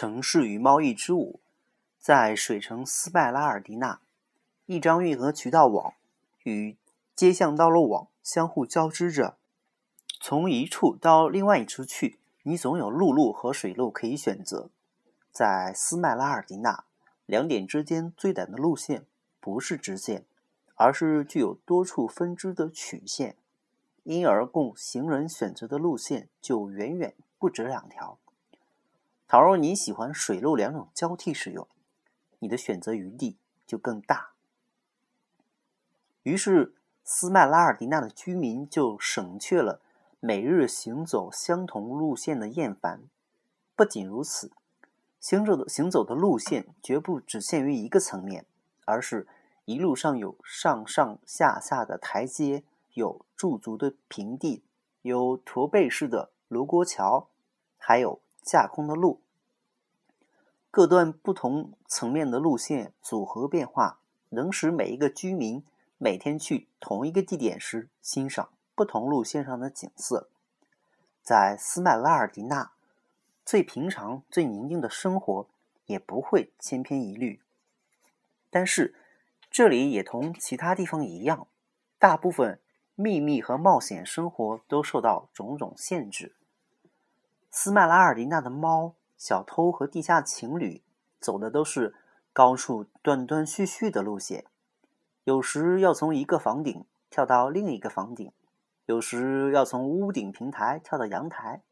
[0.00, 1.40] 城市与贸易之舞，
[1.98, 4.00] 在水城斯拜拉尔迪纳，
[4.66, 5.94] 一张运河渠道网
[6.44, 6.76] 与
[7.16, 9.38] 街巷道路网相互交织着。
[10.20, 14.70] 从一处到另外一处去，你总有陆路和水路可以选择。
[15.32, 16.84] 在斯麦拉尔迪纳，
[17.26, 19.04] 两点之间最短的路线
[19.40, 20.24] 不是直线，
[20.76, 23.34] 而是具有多处分支的曲线，
[24.04, 28.16] 因而供行人选择的路线就远远不止两条。
[29.28, 31.68] 倘若你喜欢水陆两种交替使用，
[32.38, 33.36] 你的选择余地
[33.66, 34.30] 就更大。
[36.22, 36.74] 于是，
[37.04, 39.82] 斯麦拉尔迪纳的居民就省却了
[40.18, 43.02] 每日行走相同路线的厌烦。
[43.76, 44.50] 不仅如此，
[45.20, 48.46] 行走的行走的路线绝不只限于一个层面，
[48.86, 49.28] 而是
[49.66, 52.64] 一路上有上上下下的台阶，
[52.94, 54.62] 有驻足的平地，
[55.02, 57.28] 有驼背式的卢沟桥，
[57.76, 58.22] 还有。
[58.42, 59.20] 架空的路，
[60.70, 65.64] 各段不同层面的路线组合变化，能使每一个居民
[65.98, 70.28] 每天去同一个地点时欣赏不同路线上的景色。
[71.22, 72.72] 在斯麦拉尔迪纳，
[73.44, 75.46] 最平常、最宁静的生活
[75.86, 77.40] 也不会千篇一律。
[78.48, 78.94] 但是，
[79.50, 81.48] 这里也同其他地方一样，
[81.98, 82.60] 大部分
[82.94, 86.34] 秘密和冒险生活都受到种种限制。
[87.60, 90.80] 斯麦拉尔迪纳的猫、小偷和地下情侣
[91.18, 91.92] 走的都是
[92.32, 94.44] 高处断断续续的路线，
[95.24, 98.30] 有时要从一个房顶跳到另一个房顶，
[98.86, 101.62] 有时要从屋顶平台跳到阳台，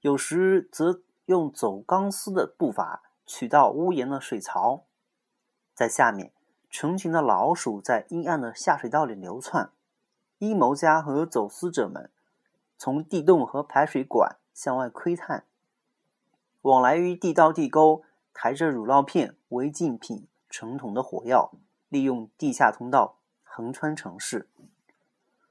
[0.00, 4.82] 有时则用走钢丝的步伐取到屋檐的水槽。
[5.76, 6.32] 在下面，
[6.68, 9.70] 成群的老鼠在阴暗的下水道里流窜，
[10.38, 12.10] 阴谋家和走私者们
[12.76, 14.38] 从地洞和排水管。
[14.52, 15.44] 向外窥探，
[16.62, 21.52] 往来于地道地沟，抬着乳酪片、违禁品、成桶的火药，
[21.88, 24.48] 利用地下通道横穿城市。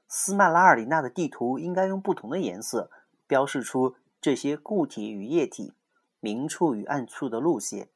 [0.08, 2.90] 斯曼拉尔里纳的地图应该用不同的颜色
[3.26, 5.72] 标示出这些固体与液体、
[6.20, 7.88] 明处与暗处的路线。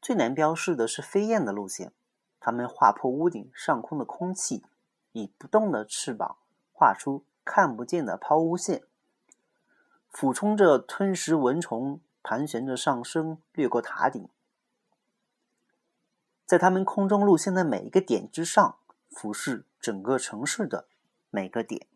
[0.00, 1.92] 最难标示的是飞燕的路线，
[2.38, 4.64] 它们划破屋顶上空的空气，
[5.12, 6.36] 以不动的翅膀
[6.72, 8.84] 画出看不见的抛物线。
[10.20, 14.28] 俯冲着吞食蚊虫，盘旋着上升，掠过塔顶，
[16.44, 18.78] 在他们空中路线的每一个点之上，
[19.12, 20.88] 俯视整个城市的
[21.30, 21.86] 每个点。